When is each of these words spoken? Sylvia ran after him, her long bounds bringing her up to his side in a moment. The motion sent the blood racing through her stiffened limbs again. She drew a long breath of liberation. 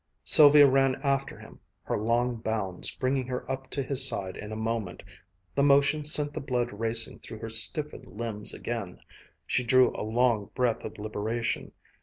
Sylvia 0.23 0.65
ran 0.65 0.95
after 1.03 1.37
him, 1.37 1.59
her 1.83 1.95
long 1.95 2.37
bounds 2.37 2.89
bringing 2.89 3.27
her 3.27 3.47
up 3.47 3.69
to 3.69 3.83
his 3.83 4.07
side 4.09 4.35
in 4.35 4.51
a 4.51 4.55
moment. 4.55 5.03
The 5.53 5.61
motion 5.61 6.05
sent 6.05 6.33
the 6.33 6.41
blood 6.41 6.73
racing 6.73 7.19
through 7.19 7.37
her 7.37 7.51
stiffened 7.51 8.07
limbs 8.07 8.51
again. 8.51 9.01
She 9.45 9.63
drew 9.63 9.91
a 9.95 10.01
long 10.01 10.49
breath 10.55 10.83
of 10.83 10.97
liberation. 10.97 11.73